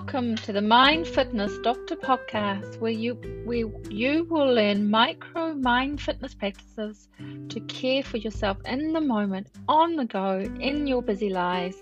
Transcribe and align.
Welcome 0.00 0.34
to 0.36 0.52
the 0.54 0.62
Mind 0.62 1.06
Fitness 1.06 1.58
Doctor 1.58 1.94
podcast, 1.94 2.80
where 2.80 2.90
you 2.90 3.16
where 3.44 3.66
you 3.90 4.24
will 4.24 4.54
learn 4.54 4.90
micro 4.90 5.52
mind 5.52 6.00
fitness 6.00 6.34
practices 6.34 7.06
to 7.50 7.60
care 7.68 8.02
for 8.02 8.16
yourself 8.16 8.56
in 8.64 8.94
the 8.94 9.00
moment, 9.02 9.48
on 9.68 9.96
the 9.96 10.06
go, 10.06 10.38
in 10.38 10.86
your 10.86 11.02
busy 11.02 11.28
lives, 11.28 11.76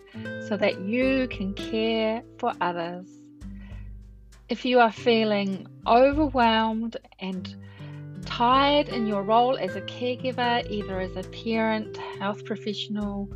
so 0.49 0.57
that 0.57 0.81
you 0.81 1.29
can 1.29 1.55
care 1.55 2.25
for 2.39 2.53
others. 2.61 3.07
If 4.49 4.65
you 4.65 4.81
are 4.81 4.93
feeling 4.93 5.69
overwhelmed 5.87 6.97
and 7.21 7.55
tired 8.27 8.89
in 8.89 9.07
your 9.07 9.23
role 9.23 9.57
as 9.57 9.77
a 9.77 9.81
caregiver, 9.83 10.69
either 10.69 10.99
as 10.99 11.15
a 11.15 11.23
parent, 11.31 11.97
health 12.19 12.45
professional, 12.45 13.29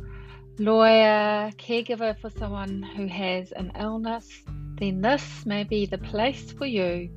lawyer, 0.59 1.51
caregiver 1.57 2.19
for 2.19 2.29
someone 2.29 2.83
who 2.83 3.07
has 3.07 3.53
an 3.53 3.71
illness, 3.79 4.43
then 4.77 5.01
this 5.01 5.45
may 5.45 5.63
be 5.63 5.85
the 5.85 5.97
place 5.97 6.51
for 6.51 6.65
you. 6.65 7.09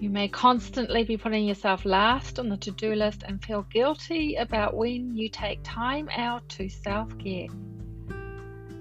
You 0.00 0.10
may 0.10 0.28
constantly 0.28 1.04
be 1.04 1.16
putting 1.16 1.46
yourself 1.46 1.84
last 1.84 2.38
on 2.38 2.48
the 2.48 2.56
to 2.58 2.70
do 2.72 2.94
list 2.94 3.22
and 3.26 3.42
feel 3.42 3.62
guilty 3.72 4.34
about 4.34 4.74
when 4.74 5.16
you 5.16 5.28
take 5.28 5.60
time 5.62 6.08
out 6.14 6.46
to 6.50 6.68
self 6.68 7.16
care. 7.18 7.46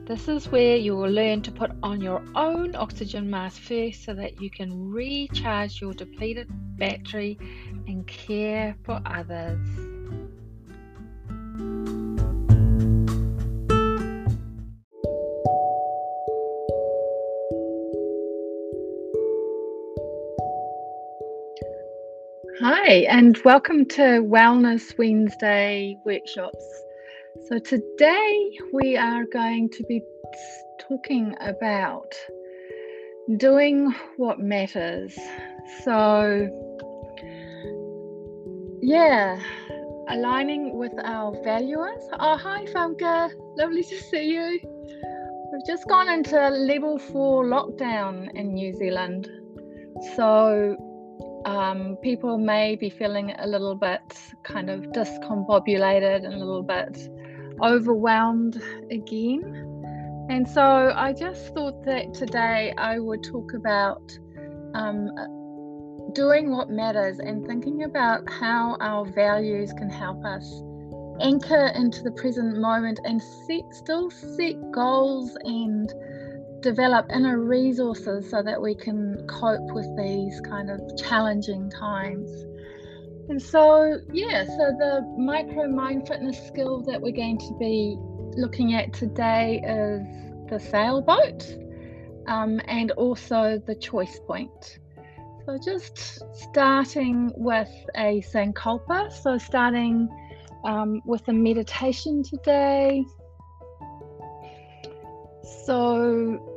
This 0.05 0.27
is 0.27 0.51
where 0.51 0.75
you 0.75 0.97
will 0.97 1.09
learn 1.09 1.41
to 1.43 1.51
put 1.51 1.71
on 1.81 2.01
your 2.01 2.21
own 2.35 2.75
oxygen 2.75 3.29
mask 3.29 3.61
first 3.61 4.03
so 4.03 4.13
that 4.15 4.41
you 4.41 4.49
can 4.49 4.91
recharge 4.91 5.79
your 5.79 5.93
depleted 5.93 6.49
battery 6.77 7.37
and 7.87 8.05
care 8.05 8.75
for 8.83 9.01
others. 9.05 9.92
Hi, 22.85 23.05
and 23.07 23.37
welcome 23.45 23.85
to 23.85 24.21
Wellness 24.21 24.97
Wednesday 24.97 25.97
workshops. 26.03 26.65
So, 27.47 27.57
today 27.57 28.59
we 28.73 28.97
are 28.97 29.23
going 29.23 29.69
to 29.69 29.83
be 29.87 30.01
talking 30.81 31.33
about 31.39 32.13
doing 33.37 33.95
what 34.17 34.39
matters. 34.41 35.17
So, 35.85 36.49
yeah, 38.81 39.41
aligning 40.09 40.77
with 40.77 40.93
our 41.05 41.41
values. 41.41 42.03
Oh, 42.19 42.35
hi, 42.35 42.65
Famke. 42.65 43.31
Lovely 43.55 43.83
to 43.83 44.01
see 44.11 44.25
you. 44.25 44.59
We've 45.53 45.65
just 45.65 45.87
gone 45.87 46.09
into 46.09 46.49
level 46.49 46.99
four 46.99 47.45
lockdown 47.45 48.29
in 48.35 48.53
New 48.53 48.75
Zealand. 48.75 49.29
So, 50.17 50.75
um, 51.53 51.97
people 51.97 52.37
may 52.37 52.75
be 52.75 52.89
feeling 52.89 53.33
a 53.37 53.47
little 53.47 53.75
bit 53.75 54.01
kind 54.43 54.69
of 54.69 54.81
discombobulated 54.87 56.25
and 56.25 56.33
a 56.33 56.37
little 56.37 56.63
bit 56.63 57.09
overwhelmed 57.61 58.61
again. 58.91 59.41
And 60.29 60.47
so 60.47 60.91
I 60.95 61.13
just 61.13 61.53
thought 61.53 61.83
that 61.85 62.13
today 62.13 62.73
I 62.77 62.99
would 62.99 63.23
talk 63.23 63.53
about 63.53 64.17
um, 64.73 65.09
doing 66.13 66.51
what 66.51 66.69
matters 66.69 67.19
and 67.19 67.45
thinking 67.45 67.83
about 67.83 68.29
how 68.29 68.77
our 68.79 69.05
values 69.05 69.73
can 69.73 69.89
help 69.89 70.23
us 70.25 70.63
anchor 71.21 71.67
into 71.75 72.01
the 72.01 72.11
present 72.11 72.57
moment 72.57 72.99
and 73.03 73.21
set, 73.21 73.73
still 73.73 74.09
set 74.09 74.55
goals 74.71 75.37
and 75.43 75.93
develop 76.63 77.05
inner 77.13 77.39
resources 77.39 78.29
so 78.31 78.41
that 78.41 78.59
we 78.59 78.73
can 78.73 79.27
cope 79.27 79.71
with 79.73 79.87
these 79.97 80.41
kind 80.41 80.71
of 80.71 80.79
challenging 80.97 81.69
times. 81.69 82.31
And 83.29 83.41
so, 83.41 83.99
yeah, 84.11 84.45
so 84.45 84.71
the 84.79 85.01
micro 85.17 85.67
mind 85.67 86.07
fitness 86.07 86.47
skill 86.47 86.81
that 86.83 87.01
we're 87.01 87.11
going 87.11 87.37
to 87.37 87.53
be 87.59 87.97
looking 88.35 88.73
at 88.73 88.93
today 88.93 89.61
is 89.63 90.49
the 90.49 90.59
sailboat 90.59 91.45
um, 92.27 92.59
and 92.65 92.91
also 92.91 93.61
the 93.65 93.75
choice 93.75 94.19
point. 94.25 94.79
So, 95.45 95.57
just 95.63 96.21
starting 96.33 97.31
with 97.35 97.71
a 97.95 98.21
Sankalpa, 98.21 99.11
so 99.11 99.37
starting 99.37 100.07
um, 100.63 101.01
with 101.05 101.27
a 101.27 101.33
meditation 101.33 102.23
today. 102.23 103.03
So, 105.65 106.52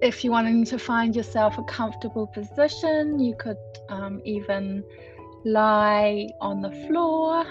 if 0.00 0.24
you 0.24 0.30
wanted 0.30 0.66
to 0.68 0.78
find 0.78 1.14
yourself 1.16 1.58
a 1.58 1.62
comfortable 1.64 2.26
position, 2.26 3.18
you 3.18 3.34
could 3.36 3.56
um, 3.88 4.20
even 4.24 4.84
lie 5.44 6.28
on 6.40 6.62
the 6.62 6.70
floor. 6.86 7.44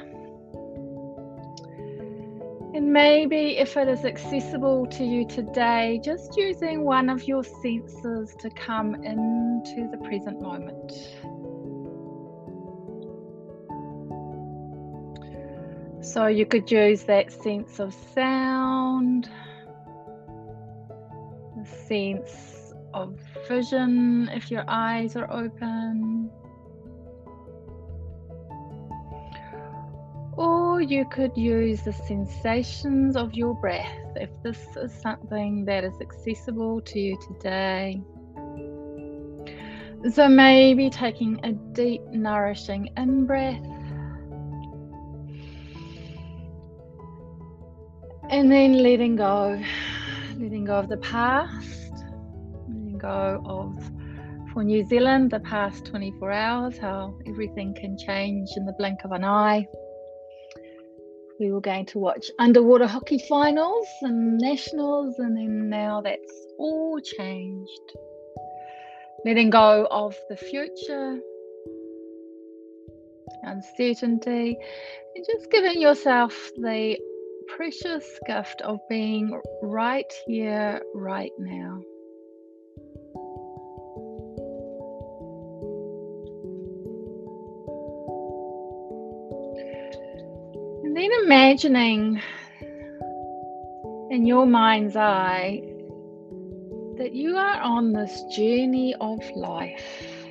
And 2.74 2.94
maybe 2.94 3.57
if 3.57 3.75
it 3.75 3.88
is 3.88 4.06
accessible 4.06 4.86
to 4.88 5.03
you 5.03 5.25
today, 5.28 6.00
just 6.03 6.38
using 6.38 6.84
one 6.84 7.09
of 7.09 7.28
your 7.28 7.44
senses 7.44 8.36
to 8.40 8.50
come 8.52 8.96
into 9.03 9.90
the 9.90 9.97
present 10.03 10.41
moment. 10.41 10.91
So 16.06 16.28
you 16.28 16.46
could 16.46 16.72
use 16.72 17.03
that 17.03 17.34
sense 17.34 17.80
of 17.80 17.94
sound 18.13 19.30
sense 21.88 22.74
of 22.94 23.20
vision 23.48 24.30
if 24.34 24.50
your 24.50 24.64
eyes 24.68 25.16
are 25.16 25.32
open. 25.32 26.30
Or 30.38 30.82
you 30.82 31.06
could 31.06 31.36
use 31.36 31.82
the 31.82 31.94
sensations 31.94 33.16
of 33.16 33.34
your 33.34 33.56
breath 33.56 33.92
if 34.16 34.30
this 34.44 34.60
is 34.78 34.94
something 34.94 35.66
that 35.66 35.84
is 35.84 35.94
accessible 36.00 36.82
to 36.82 37.00
you 37.00 37.20
today. 37.28 38.02
So 40.12 40.30
maybe 40.30 40.90
taking 40.90 41.40
a 41.44 41.52
deep, 41.52 42.02
nourishing 42.12 42.90
in 42.98 43.26
breath. 43.26 43.66
And 48.30 48.52
then 48.52 48.84
letting 48.84 49.16
go 49.16 49.60
letting 50.40 50.66
go 50.66 50.75
of 50.75 50.88
the 50.88 50.98
past, 50.98 51.92
letting 52.70 52.98
go 53.00 53.42
of, 53.46 53.92
for 54.53 54.64
New 54.64 54.86
Zealand, 54.86 55.31
the 55.31 55.40
past 55.40 55.86
24 55.86 56.31
hours, 56.31 56.78
how 56.78 57.16
everything 57.28 57.74
can 57.74 57.98
change 57.98 58.50
in 58.56 58.66
the 58.66 58.74
blink 58.74 59.00
of 59.03 59.12
an 59.12 59.24
eye. 59.24 59.66
We 61.40 61.52
were 61.52 61.62
going 61.62 61.86
to 61.88 62.00
watch 62.00 62.30
underwater 62.40 62.88
hockey 62.88 63.20
finals 63.28 63.88
and 64.02 64.38
nationals, 64.38 65.18
and 65.18 65.36
then 65.36 65.70
now 65.70 66.02
that's 66.02 66.46
all 66.59 67.00
changed. 67.00 67.98
Letting 69.25 69.50
go 69.50 69.88
of 69.90 70.16
the 70.30 70.38
future, 70.38 71.19
uncertainty, 73.44 74.58
and 75.16 75.25
just 75.25 75.50
giving 75.52 75.81
yourself 75.81 76.52
the 76.58 76.98
precious 77.56 78.19
gift 78.25 78.62
of 78.62 78.80
being 78.90 79.40
right 79.62 80.12
here, 80.25 80.81
right 80.94 81.31
now. 81.40 81.81
And 90.83 90.95
then 90.95 91.10
imagining 91.24 92.22
in 94.10 94.25
your 94.25 94.45
mind's 94.45 94.95
eye 94.95 95.62
that 96.98 97.13
you 97.13 97.38
are 97.38 97.62
on 97.62 97.94
this 97.94 98.24
journey 98.36 98.95
of 99.00 99.19
life. 99.36 100.25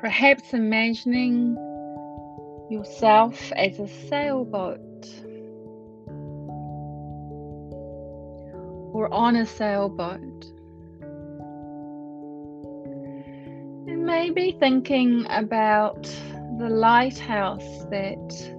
Perhaps 0.00 0.52
imagining 0.52 1.56
yourself 2.70 3.52
as 3.52 3.78
a 3.78 3.88
sailboat 4.08 4.80
or 8.94 9.12
on 9.12 9.34
a 9.36 9.44
sailboat. 9.44 10.46
And 13.88 14.06
maybe 14.06 14.56
thinking 14.58 15.26
about 15.28 16.04
the 16.58 16.68
lighthouse 16.70 17.84
that 17.90 18.54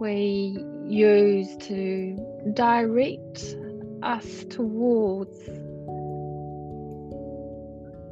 we 0.00 0.56
use 0.86 1.56
to 1.56 2.16
direct 2.54 3.56
us 4.04 4.44
towards, 4.48 5.36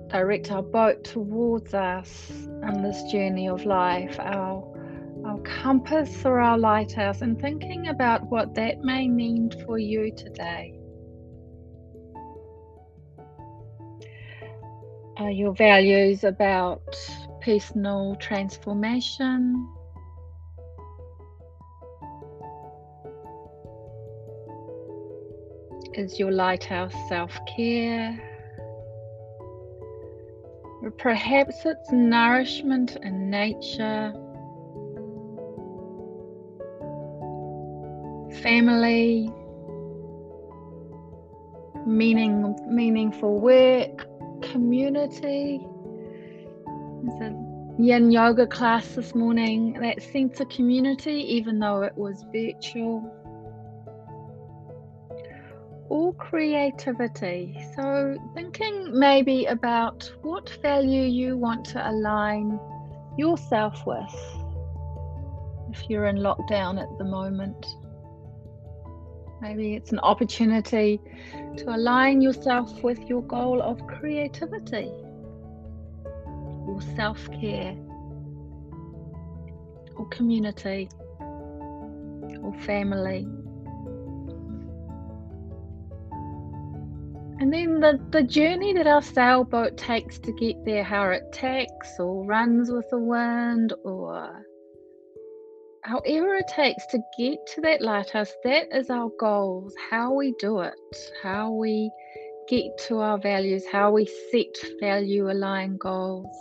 direct 0.08 0.50
our 0.50 0.62
boat 0.62 1.05
towards 1.05 1.75
us 1.75 2.32
on 2.64 2.82
this 2.82 3.00
journey 3.12 3.49
of 3.49 3.64
life, 3.64 4.19
our 4.19 4.70
compass 5.45 6.25
or 6.25 6.41
our 6.41 6.59
lighthouse 6.59 7.23
and 7.23 7.41
thinking 7.41 7.89
about 7.89 8.29
what 8.31 8.55
that 8.55 8.81
may 8.83 9.09
mean 9.09 9.51
for 9.67 9.79
you 9.79 10.13
today. 10.15 10.79
Are 15.17 15.31
your 15.31 15.53
values 15.55 16.25
about 16.25 16.83
personal 17.43 18.17
transformation? 18.17 19.69
Is 25.95 26.19
your 26.19 26.33
lighthouse 26.33 26.95
self 27.09 27.39
care? 27.57 28.19
Perhaps 30.97 31.67
it's 31.67 31.93
nourishment 31.93 32.97
in 33.03 33.29
nature, 33.29 34.15
family, 38.43 39.33
meaning, 41.87 42.57
meaningful 42.69 43.41
work, 43.41 44.07
community. 44.43 45.67
There's 47.03 47.33
a 47.33 47.51
yin 47.79 48.11
yoga 48.11 48.47
class 48.47 48.87
this 48.95 49.15
morning, 49.15 49.75
that 49.81 50.03
sense 50.03 50.41
of 50.41 50.49
community, 50.49 51.35
even 51.35 51.59
though 51.59 51.83
it 51.83 51.97
was 51.97 52.25
virtual. 52.33 53.17
All 55.89 56.13
creativity. 56.15 57.59
So, 57.75 58.17
thinking 58.35 58.99
maybe 58.99 59.47
about 59.47 60.11
what 60.23 60.49
value 60.63 61.03
you 61.03 61.37
want 61.37 61.65
to 61.67 61.91
align 61.91 62.61
yourself 63.17 63.85
with 63.87 64.15
if 65.73 65.89
you're 65.89 66.07
in 66.07 66.17
lockdown 66.17 66.81
at 66.81 66.97
the 66.99 67.05
moment. 67.05 67.67
Maybe 69.41 69.75
it's 69.75 69.91
an 69.91 69.99
opportunity 70.01 71.01
to 71.57 71.75
align 71.75 72.21
yourself 72.21 72.83
with 72.83 73.01
your 73.09 73.23
goal 73.23 73.63
of 73.63 73.87
creativity 73.87 74.91
or 76.67 76.81
self 76.95 77.27
care 77.41 77.75
or 79.97 80.07
community 80.11 80.91
or 81.21 82.55
family. 82.61 83.27
And 87.41 87.51
then 87.51 87.81
the, 87.81 87.99
the 88.11 88.23
journey 88.23 88.75
that 88.75 88.87
our 88.87 89.01
sailboat 89.01 89.79
takes 89.79 90.19
to 90.19 90.33
get 90.33 90.63
there, 90.67 90.85
how 90.85 91.09
it 91.09 91.23
tacks 91.33 91.99
or 91.99 92.27
runs 92.27 92.71
with 92.71 92.85
the 92.91 92.99
wind 92.99 93.73
or 93.83 94.45
however 95.82 96.35
it 96.37 96.49
takes 96.49 96.87
to 96.87 96.99
get 97.19 97.38
to 97.55 97.61
that 97.62 97.81
lighthouse, 97.81 98.32
that 98.44 98.69
is 98.77 98.91
our 98.91 99.11
goals, 99.19 99.75
how 99.91 100.12
we 100.15 100.35
do 100.38 100.61
it, 100.61 100.75
how 101.23 101.50
we 101.53 101.91
get 102.49 102.77
to 102.87 102.99
our 102.99 103.19
values, 103.19 103.65
how 103.71 103.91
we 103.91 104.06
set 104.31 104.56
value 104.81 105.31
aligned 105.31 105.79
goals. 105.79 106.37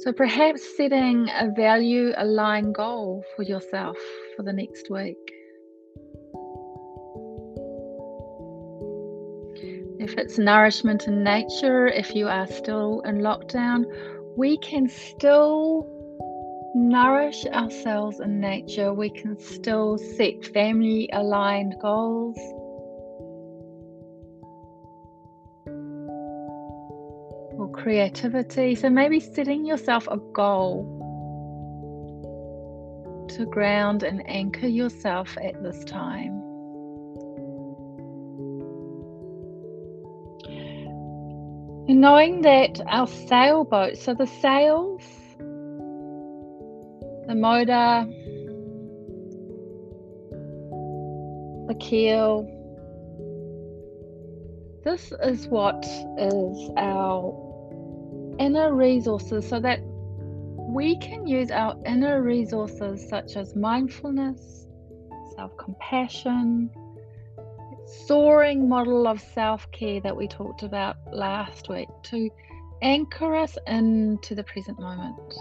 So 0.00 0.12
perhaps 0.12 0.76
setting 0.76 1.28
a 1.28 1.50
value 1.54 2.12
aligned 2.16 2.74
goal 2.74 3.24
for 3.36 3.44
yourself 3.44 3.96
for 4.36 4.42
the 4.42 4.52
next 4.52 4.90
week. 4.90 5.16
If 10.00 10.14
it's 10.14 10.36
nourishment 10.36 11.06
in 11.06 11.22
nature, 11.22 11.86
if 11.86 12.12
you 12.16 12.26
are 12.26 12.48
still 12.48 13.02
in 13.02 13.18
lockdown, 13.18 13.84
we 14.36 14.56
can 14.58 14.88
still 14.88 15.86
nourish 16.74 17.44
ourselves 17.46 18.20
in 18.20 18.40
nature. 18.40 18.92
We 18.94 19.10
can 19.10 19.38
still 19.38 19.98
set 19.98 20.44
family 20.46 21.10
aligned 21.12 21.76
goals. 21.80 22.38
Or 27.58 27.70
creativity. 27.72 28.74
So 28.74 28.88
maybe 28.88 29.20
setting 29.20 29.66
yourself 29.66 30.08
a 30.10 30.16
goal 30.16 30.98
to 33.36 33.46
ground 33.46 34.02
and 34.02 34.22
anchor 34.28 34.66
yourself 34.66 35.36
at 35.42 35.62
this 35.62 35.84
time. 35.84 36.51
And 41.88 42.00
knowing 42.00 42.42
that 42.42 42.80
our 42.86 43.08
sailboat, 43.08 43.98
so 43.98 44.14
the 44.14 44.26
sails, 44.26 45.02
the 47.26 47.34
motor, 47.34 48.06
the 51.66 51.74
keel, 51.80 52.48
this 54.84 55.12
is 55.24 55.48
what 55.48 55.84
is 56.18 56.70
our 56.76 57.34
inner 58.38 58.72
resources 58.72 59.48
so 59.48 59.58
that 59.60 59.80
we 60.58 60.96
can 60.98 61.26
use 61.26 61.50
our 61.50 61.76
inner 61.84 62.22
resources 62.22 63.08
such 63.08 63.36
as 63.36 63.56
mindfulness, 63.56 64.66
self 65.34 65.56
compassion, 65.56 66.70
soaring 68.06 68.68
model 68.68 69.06
of 69.06 69.20
self 69.20 69.70
care 69.70 70.00
that 70.00 70.16
we 70.16 70.26
talked 70.26 70.62
about 70.62 70.96
last 71.12 71.68
week 71.68 71.88
to 72.04 72.30
anchor 72.80 73.36
us 73.36 73.56
into 73.66 74.34
the 74.34 74.44
present 74.44 74.78
moment. 74.78 75.32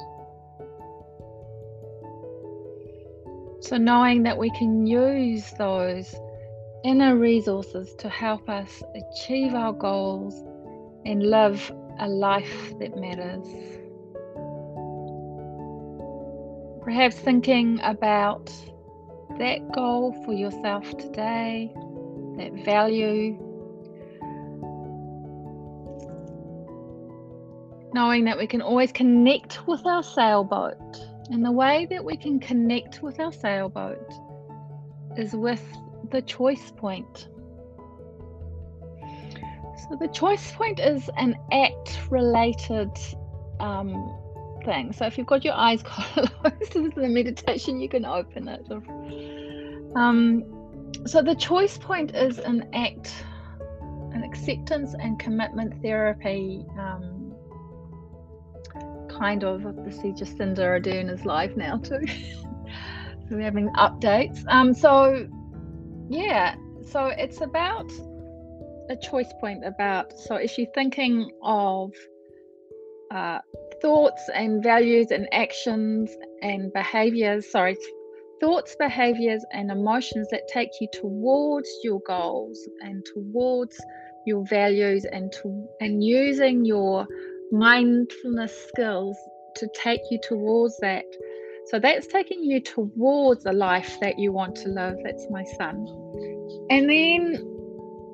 So, 3.63 3.77
knowing 3.77 4.23
that 4.23 4.37
we 4.37 4.49
can 4.51 4.85
use 4.85 5.51
those 5.57 6.15
inner 6.83 7.15
resources 7.15 7.93
to 7.99 8.09
help 8.09 8.49
us 8.49 8.83
achieve 8.95 9.53
our 9.53 9.71
goals 9.71 10.43
and 11.05 11.23
live 11.23 11.71
a 11.99 12.07
life 12.07 12.73
that 12.79 12.97
matters. 12.97 13.47
Perhaps 16.83 17.15
thinking 17.17 17.79
about 17.83 18.51
that 19.37 19.71
goal 19.71 20.11
for 20.25 20.33
yourself 20.33 20.97
today 20.97 21.71
that 22.37 22.53
value. 22.65 23.37
Knowing 27.93 28.25
that 28.25 28.37
we 28.37 28.47
can 28.47 28.61
always 28.61 28.91
connect 28.91 29.67
with 29.67 29.85
our 29.85 30.03
sailboat. 30.03 30.77
And 31.29 31.45
the 31.45 31.51
way 31.51 31.87
that 31.89 32.03
we 32.03 32.17
can 32.17 32.39
connect 32.39 33.01
with 33.01 33.19
our 33.19 33.31
sailboat 33.31 34.13
is 35.17 35.33
with 35.33 35.63
the 36.11 36.21
choice 36.21 36.71
point. 36.71 37.27
So, 39.89 39.97
the 39.99 40.09
choice 40.09 40.51
point 40.51 40.79
is 40.79 41.09
an 41.17 41.35
act 41.51 41.99
related 42.09 42.91
um, 43.59 44.17
thing. 44.63 44.93
So, 44.93 45.05
if 45.05 45.17
you've 45.17 45.27
got 45.27 45.43
your 45.43 45.53
eyes 45.53 45.81
closed, 45.85 46.31
this 46.59 46.75
is 46.75 46.91
the 46.95 47.07
meditation, 47.07 47.79
you 47.79 47.89
can 47.89 48.05
open 48.05 48.47
it. 48.47 48.65
Um, 49.95 50.60
so 51.05 51.21
the 51.21 51.35
choice 51.35 51.77
point 51.77 52.15
is 52.15 52.39
an 52.39 52.69
act, 52.73 53.13
an 54.13 54.23
acceptance 54.23 54.93
and 54.99 55.19
commitment 55.19 55.81
therapy 55.81 56.65
um, 56.77 57.33
kind 59.09 59.43
of. 59.43 59.63
The 59.63 59.91
see 59.91 60.11
Jacinda 60.11 60.59
Ardern 60.59 61.09
is 61.09 61.25
live 61.25 61.57
now 61.57 61.77
too. 61.77 62.05
so 62.07 63.31
we're 63.31 63.41
having 63.41 63.69
updates. 63.73 64.43
Um, 64.47 64.73
so 64.73 65.27
yeah, 66.09 66.55
so 66.89 67.07
it's 67.07 67.41
about 67.41 67.91
a 68.89 68.95
choice 68.95 69.31
point 69.39 69.65
about 69.65 70.17
so 70.19 70.35
if 70.35 70.57
you're 70.57 70.67
thinking 70.73 71.31
of 71.41 71.93
uh, 73.11 73.39
thoughts 73.81 74.29
and 74.33 74.61
values 74.61 75.11
and 75.11 75.27
actions 75.33 76.11
and 76.41 76.71
behaviors 76.73 77.49
sorry 77.49 77.77
thoughts, 78.41 78.75
behaviors, 78.75 79.45
and 79.51 79.71
emotions 79.71 80.27
that 80.31 80.47
take 80.49 80.71
you 80.81 80.87
towards 80.91 81.69
your 81.83 82.01
goals 82.05 82.59
and 82.81 83.05
towards 83.13 83.79
your 84.25 84.43
values 84.45 85.05
and 85.05 85.31
to 85.31 85.67
and 85.79 86.03
using 86.03 86.65
your 86.65 87.07
mindfulness 87.51 88.67
skills 88.67 89.17
to 89.55 89.67
take 89.73 90.01
you 90.09 90.19
towards 90.27 90.77
that. 90.79 91.05
So 91.67 91.79
that's 91.79 92.07
taking 92.07 92.43
you 92.43 92.59
towards 92.59 93.45
a 93.45 93.53
life 93.53 93.97
that 94.01 94.17
you 94.17 94.31
want 94.31 94.55
to 94.57 94.67
live. 94.67 94.97
That's 95.03 95.27
my 95.29 95.43
son. 95.57 95.85
And 96.69 96.89
then 96.89 97.47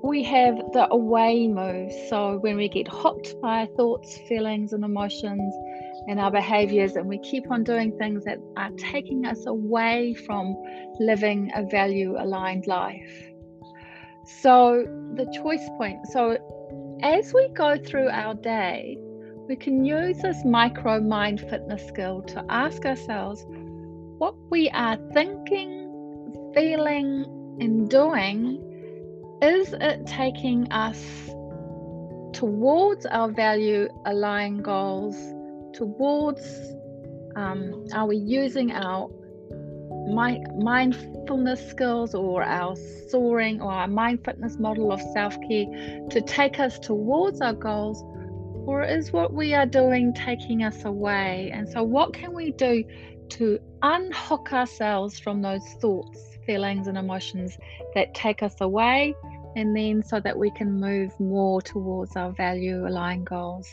we 0.03 0.23
have 0.23 0.57
the 0.73 0.87
away 0.91 1.47
move. 1.47 1.91
So 2.09 2.37
when 2.39 2.57
we 2.57 2.69
get 2.69 2.87
hooked 2.87 3.39
by 3.41 3.67
thoughts, 3.77 4.17
feelings, 4.27 4.73
and 4.73 4.83
emotions, 4.83 5.53
and 6.07 6.19
our 6.19 6.31
behaviors, 6.31 6.95
and 6.95 7.07
we 7.07 7.19
keep 7.19 7.49
on 7.51 7.63
doing 7.63 7.97
things 7.97 8.23
that 8.25 8.39
are 8.55 8.71
taking 8.77 9.25
us 9.25 9.45
away 9.45 10.13
from 10.13 10.55
living 10.99 11.51
a 11.55 11.63
value 11.63 12.15
aligned 12.17 12.65
life. 12.67 13.31
So, 14.41 14.85
the 15.15 15.25
choice 15.41 15.67
point. 15.77 16.05
So, 16.07 16.37
as 17.01 17.33
we 17.33 17.49
go 17.49 17.77
through 17.77 18.09
our 18.09 18.33
day, 18.35 18.97
we 19.47 19.55
can 19.55 19.85
use 19.85 20.17
this 20.21 20.43
micro 20.43 20.99
mind 20.99 21.39
fitness 21.39 21.87
skill 21.87 22.21
to 22.23 22.43
ask 22.49 22.85
ourselves 22.85 23.45
what 24.17 24.35
we 24.49 24.69
are 24.69 24.97
thinking, 25.13 26.51
feeling, 26.53 27.25
and 27.59 27.89
doing. 27.89 28.63
Is 29.41 29.73
it 29.73 30.05
taking 30.07 30.71
us 30.71 31.29
towards 32.33 33.05
our 33.05 33.31
value 33.31 33.87
aligned 34.05 34.63
goals, 34.63 35.15
towards 35.77 36.41
um, 37.35 37.85
are 37.93 38.07
we 38.07 38.17
using 38.17 38.71
our 38.71 39.09
my, 40.09 40.39
mindfulness 40.57 41.69
skills 41.69 42.15
or 42.15 42.41
our 42.41 42.75
soaring 43.09 43.61
or 43.61 43.71
our 43.71 43.87
mind 43.87 44.23
fitness 44.25 44.57
model 44.57 44.91
of 44.91 44.99
self 45.13 45.37
care 45.47 45.65
to 46.09 46.21
take 46.21 46.59
us 46.59 46.79
towards 46.79 47.41
our 47.41 47.53
goals, 47.53 48.03
or 48.65 48.83
is 48.83 49.11
what 49.11 49.33
we 49.33 49.53
are 49.53 49.65
doing 49.65 50.13
taking 50.13 50.63
us 50.63 50.83
away? 50.85 51.51
And 51.53 51.69
so, 51.69 51.83
what 51.83 52.13
can 52.13 52.33
we 52.33 52.51
do 52.51 52.83
to 53.29 53.59
unhook 53.83 54.51
ourselves 54.51 55.19
from 55.19 55.41
those 55.41 55.63
thoughts, 55.79 56.19
feelings, 56.45 56.87
and 56.87 56.97
emotions 56.97 57.57
that 57.93 58.15
take 58.15 58.41
us 58.41 58.55
away? 58.61 59.13
And 59.55 59.75
then, 59.75 60.03
so 60.03 60.19
that 60.21 60.37
we 60.37 60.51
can 60.51 60.79
move 60.79 61.19
more 61.19 61.61
towards 61.61 62.15
our 62.15 62.31
value 62.31 62.87
aligned 62.87 63.25
goals. 63.27 63.67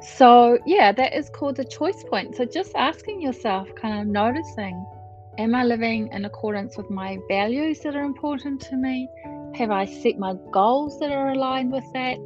So, 0.00 0.58
yeah, 0.64 0.92
that 0.92 1.16
is 1.16 1.28
called 1.30 1.56
the 1.56 1.64
choice 1.64 2.04
point. 2.04 2.36
So, 2.36 2.44
just 2.44 2.74
asking 2.74 3.20
yourself, 3.20 3.68
kind 3.74 4.00
of 4.00 4.06
noticing 4.06 4.84
Am 5.38 5.54
I 5.54 5.62
living 5.62 6.08
in 6.12 6.24
accordance 6.24 6.76
with 6.76 6.90
my 6.90 7.16
values 7.28 7.78
that 7.80 7.94
are 7.94 8.02
important 8.02 8.60
to 8.62 8.76
me? 8.76 9.08
Have 9.54 9.70
I 9.70 9.84
set 9.84 10.18
my 10.18 10.34
goals 10.50 10.98
that 10.98 11.12
are 11.12 11.28
aligned 11.28 11.70
with 11.70 11.84
that? 11.92 12.16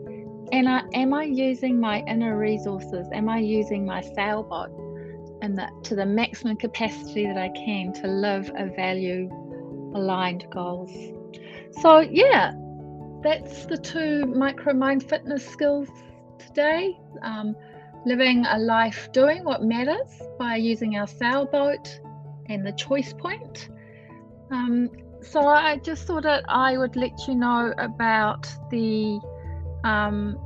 And 0.50 0.66
I, 0.66 0.80
am 0.94 1.12
I 1.12 1.24
using 1.24 1.78
my 1.78 2.02
inner 2.08 2.38
resources? 2.38 3.06
Am 3.12 3.28
I 3.28 3.38
using 3.40 3.84
my 3.84 4.00
sailboat 4.00 4.70
and 5.42 5.60
to 5.84 5.94
the 5.94 6.06
maximum 6.06 6.56
capacity 6.56 7.26
that 7.26 7.36
I 7.36 7.50
can 7.50 7.92
to 8.00 8.06
live 8.06 8.50
a 8.56 8.74
value 8.74 9.28
aligned 9.94 10.46
goals? 10.50 10.90
So, 11.82 12.00
yeah, 12.00 12.52
that's 13.22 13.66
the 13.66 13.76
two 13.76 14.24
micro 14.24 14.72
mind 14.72 15.06
fitness 15.06 15.46
skills 15.46 15.90
today. 16.46 16.98
Um, 17.22 17.56
living 18.04 18.44
a 18.46 18.58
life 18.58 19.10
doing 19.12 19.44
what 19.44 19.62
matters 19.62 20.22
by 20.38 20.56
using 20.56 20.96
our 20.96 21.06
sailboat 21.06 22.00
and 22.48 22.66
the 22.66 22.72
choice 22.72 23.12
point. 23.12 23.68
Um, 24.50 24.90
so 25.22 25.46
I 25.46 25.76
just 25.78 26.06
thought 26.06 26.24
that 26.24 26.44
I 26.48 26.76
would 26.76 26.96
let 26.96 27.12
you 27.28 27.34
know 27.34 27.72
about 27.78 28.48
the 28.70 29.20
um, 29.84 30.38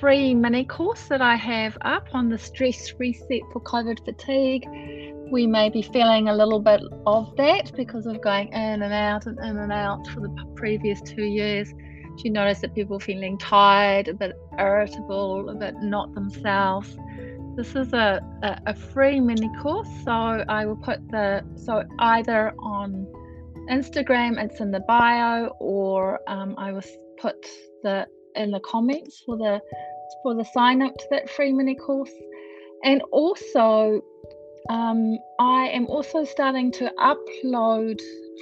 free 0.00 0.34
mini 0.34 0.64
course 0.64 1.08
that 1.08 1.20
I 1.20 1.36
have 1.36 1.76
up 1.82 2.08
on 2.12 2.30
the 2.30 2.38
stress 2.38 2.94
reset 2.98 3.42
for 3.52 3.60
COVID 3.60 4.04
fatigue. 4.04 4.66
We 5.30 5.46
may 5.46 5.68
be 5.68 5.82
feeling 5.82 6.28
a 6.28 6.34
little 6.34 6.60
bit 6.60 6.80
of 7.06 7.34
that 7.36 7.72
because 7.76 8.06
of 8.06 8.20
going 8.22 8.48
in 8.48 8.82
and 8.82 8.92
out 8.92 9.26
and 9.26 9.38
in 9.38 9.58
and 9.58 9.72
out 9.72 10.06
for 10.08 10.20
the 10.20 10.30
previous 10.54 11.00
two 11.02 11.24
years. 11.24 11.72
Do 12.16 12.22
you 12.24 12.30
notice 12.30 12.60
that 12.60 12.74
people 12.74 13.00
feeling 13.00 13.36
tired, 13.38 14.08
a 14.08 14.14
bit 14.14 14.36
irritable, 14.58 15.48
a 15.48 15.54
bit 15.54 15.74
not 15.82 16.14
themselves? 16.14 16.96
This 17.56 17.74
is 17.74 17.92
a, 17.92 18.20
a, 18.42 18.60
a, 18.66 18.74
free 18.74 19.20
mini 19.20 19.48
course, 19.60 19.88
so 20.04 20.10
I 20.10 20.66
will 20.66 20.76
put 20.76 20.98
the 21.10 21.44
so 21.56 21.84
either 22.00 22.52
on 22.58 23.06
Instagram, 23.70 24.42
it's 24.42 24.60
in 24.60 24.70
the 24.70 24.80
bio, 24.80 25.46
or 25.60 26.20
um, 26.28 26.54
I 26.58 26.72
will 26.72 26.82
put 27.18 27.46
the 27.82 28.06
in 28.34 28.50
the 28.50 28.60
comments 28.60 29.22
for 29.24 29.36
the 29.36 29.60
for 30.22 30.34
the 30.34 30.44
sign 30.44 30.82
up 30.82 30.96
to 30.96 31.04
that 31.10 31.30
free 31.30 31.52
mini 31.52 31.74
course. 31.76 32.12
And 32.82 33.02
also, 33.12 34.02
um, 34.68 35.16
I 35.38 35.68
am 35.68 35.86
also 35.86 36.24
starting 36.24 36.70
to 36.72 36.92
upload 36.98 38.00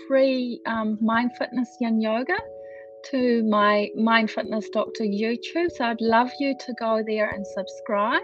free 0.08 0.60
um, 0.66 0.98
mind 1.00 1.32
fitness 1.38 1.68
yin 1.80 2.00
yoga 2.00 2.36
to 3.10 3.42
my 3.44 3.88
mind 3.96 4.30
fitness 4.30 4.68
doctor 4.70 5.04
YouTube. 5.04 5.70
So 5.72 5.84
I'd 5.84 6.00
love 6.00 6.30
you 6.38 6.54
to 6.58 6.74
go 6.78 7.02
there 7.06 7.30
and 7.30 7.46
subscribe 7.46 8.22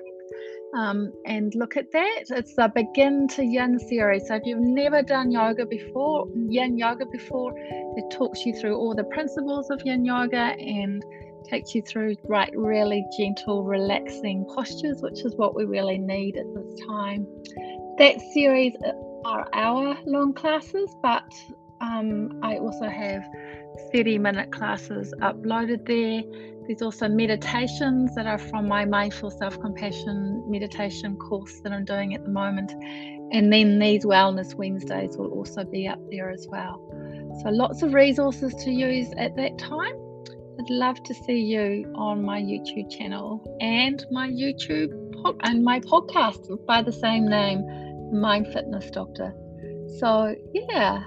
um, 0.76 1.12
and 1.26 1.54
look 1.54 1.76
at 1.76 1.90
that. 1.92 2.24
It's 2.30 2.54
the 2.54 2.70
Begin 2.74 3.28
to 3.28 3.44
Yin 3.44 3.78
series. 3.78 4.28
So 4.28 4.34
if 4.34 4.42
you've 4.44 4.60
never 4.60 5.02
done 5.02 5.30
yoga 5.30 5.66
before, 5.66 6.26
Yin 6.34 6.76
yoga 6.76 7.06
before, 7.06 7.54
it 7.56 8.10
talks 8.10 8.44
you 8.44 8.54
through 8.54 8.76
all 8.76 8.94
the 8.94 9.04
principles 9.04 9.70
of 9.70 9.80
Yin 9.84 10.04
yoga 10.04 10.54
and 10.58 11.02
takes 11.48 11.74
you 11.74 11.82
through 11.82 12.16
right 12.24 12.52
really 12.54 13.04
gentle, 13.16 13.64
relaxing 13.64 14.44
postures, 14.54 15.00
which 15.00 15.24
is 15.24 15.34
what 15.36 15.54
we 15.54 15.64
really 15.64 15.98
need 15.98 16.36
at 16.36 16.46
this 16.54 16.80
time. 16.86 17.26
That 17.98 18.20
series 18.32 18.74
are 19.24 19.48
hour 19.54 19.96
long 20.04 20.34
classes, 20.34 20.94
but 21.02 21.24
um, 21.80 22.38
I 22.42 22.58
also 22.58 22.88
have 22.88 23.24
30 23.92 24.18
minute 24.18 24.52
classes 24.52 25.14
uploaded 25.20 25.86
there. 25.86 26.22
There's 26.66 26.82
also 26.82 27.08
meditations 27.08 28.14
that 28.14 28.26
are 28.26 28.38
from 28.38 28.68
my 28.68 28.84
mindful 28.84 29.30
self 29.30 29.58
compassion 29.60 30.44
meditation 30.46 31.16
course 31.16 31.60
that 31.60 31.72
I'm 31.72 31.84
doing 31.84 32.14
at 32.14 32.24
the 32.24 32.30
moment. 32.30 32.72
And 33.32 33.52
then 33.52 33.78
these 33.78 34.04
Wellness 34.04 34.54
Wednesdays 34.54 35.16
will 35.16 35.30
also 35.30 35.64
be 35.64 35.88
up 35.88 35.98
there 36.10 36.30
as 36.30 36.46
well. 36.48 36.82
So 37.42 37.50
lots 37.50 37.82
of 37.82 37.94
resources 37.94 38.54
to 38.64 38.70
use 38.70 39.08
at 39.16 39.36
that 39.36 39.58
time. 39.58 39.94
I'd 40.60 40.70
love 40.70 41.02
to 41.04 41.14
see 41.14 41.40
you 41.40 41.90
on 41.94 42.22
my 42.22 42.40
YouTube 42.40 42.90
channel 42.90 43.56
and 43.60 44.04
my 44.10 44.28
YouTube 44.28 44.92
and 45.44 45.64
my 45.64 45.80
podcast 45.80 46.66
by 46.66 46.82
the 46.82 46.92
same 46.92 47.28
name, 47.28 47.64
Mind 48.12 48.46
Fitness 48.52 48.90
Doctor. 48.90 49.32
So 49.98 50.34
yeah, 50.52 51.04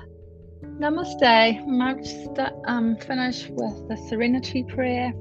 Namaste. 0.82 1.68
Might 1.68 2.04
start, 2.04 2.54
um, 2.66 2.96
finish 2.96 3.48
with 3.50 3.88
the 3.88 3.96
Serenity 4.10 4.64
Prayer. 4.64 5.14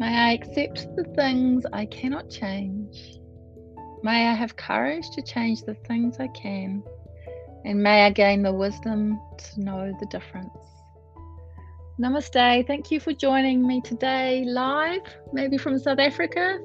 May 0.00 0.12
I 0.26 0.32
accept 0.32 0.88
the 0.96 1.04
things 1.14 1.64
I 1.72 1.86
cannot 1.86 2.28
change. 2.28 3.20
May 4.02 4.26
I 4.26 4.34
have 4.34 4.56
courage 4.56 5.08
to 5.10 5.22
change 5.22 5.62
the 5.62 5.74
things 5.86 6.16
I 6.18 6.26
can. 6.28 6.82
And 7.64 7.80
may 7.80 8.04
I 8.04 8.10
gain 8.10 8.42
the 8.42 8.52
wisdom 8.52 9.20
to 9.38 9.60
know 9.60 9.96
the 10.00 10.06
difference. 10.06 10.58
Namaste. 12.00 12.66
Thank 12.66 12.90
you 12.90 12.98
for 12.98 13.12
joining 13.12 13.64
me 13.64 13.80
today 13.80 14.44
live, 14.44 15.02
maybe 15.32 15.56
from 15.56 15.78
South 15.78 16.00
Africa, 16.00 16.58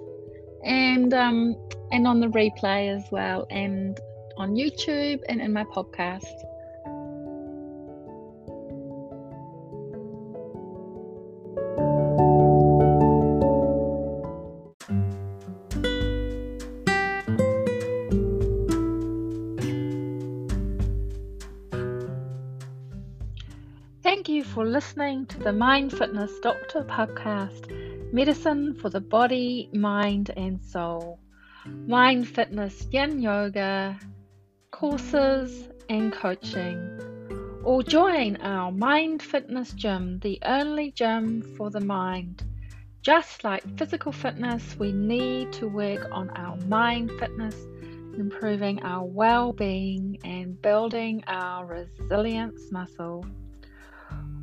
and 0.64 1.14
um, 1.14 1.56
and 1.92 2.08
on 2.08 2.22
the 2.22 2.28
replay 2.28 2.90
as 2.90 3.04
well, 3.12 3.46
and 3.52 4.00
on 4.36 4.56
YouTube 4.56 5.20
and 5.30 5.40
in 5.40 5.54
my 5.54 5.66
podcast. 5.66 6.34
For 24.26 24.66
listening 24.66 25.28
to 25.28 25.38
the 25.38 25.54
Mind 25.54 25.96
Fitness 25.96 26.32
Doctor 26.40 26.82
podcast 26.82 27.72
Medicine 28.12 28.74
for 28.74 28.90
the 28.90 29.00
Body, 29.00 29.70
Mind, 29.72 30.32
and 30.36 30.60
Soul. 30.64 31.20
Mind 31.86 32.28
Fitness 32.28 32.88
Yin 32.90 33.22
Yoga, 33.22 34.00
courses, 34.72 35.70
and 35.90 36.12
coaching. 36.12 37.00
Or 37.64 37.84
join 37.84 38.38
our 38.38 38.72
Mind 38.72 39.22
Fitness 39.22 39.74
Gym, 39.74 40.18
the 40.22 40.40
only 40.44 40.90
gym 40.90 41.44
for 41.56 41.70
the 41.70 41.82
mind. 41.82 42.44
Just 43.04 43.44
like 43.44 43.78
physical 43.78 44.12
fitness, 44.12 44.76
we 44.80 44.92
need 44.92 45.54
to 45.54 45.68
work 45.68 46.08
on 46.12 46.32
our 46.32 46.58
mind 46.66 47.12
fitness, 47.20 47.56
improving 48.18 48.82
our 48.82 49.06
well 49.06 49.54
being, 49.54 50.18
and 50.24 50.60
building 50.64 51.24
our 51.28 51.68
resilience 51.68 52.72
muscle 52.72 53.24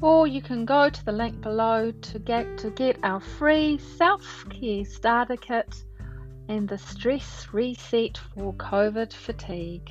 or 0.03 0.27
you 0.27 0.43
can 0.43 0.65
go 0.65 0.91
to 0.91 1.05
the 1.05 1.13
link 1.13 1.41
below 1.41 1.93
to 1.93 2.19
get 2.19 2.59
to 2.59 2.71
get 2.71 2.99
our 3.05 3.21
free 3.21 3.79
self-care 3.79 4.85
starter 4.85 5.37
kit 5.37 5.85
and 6.49 6.69
the 6.69 6.77
stress 6.77 7.47
reset 7.53 8.19
for 8.35 8.53
COVID 8.55 9.13
fatigue. 9.13 9.89